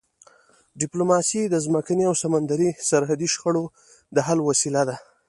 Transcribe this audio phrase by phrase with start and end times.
[0.81, 3.65] ډیپلوماسي د ځمکني او سمندري سرحدي شخړو
[4.15, 4.95] د حل وسیله ده.